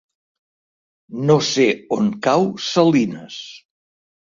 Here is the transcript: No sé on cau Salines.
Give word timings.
No 1.27 1.35
sé 1.49 1.67
on 1.99 2.09
cau 2.29 2.51
Salines. 2.71 3.39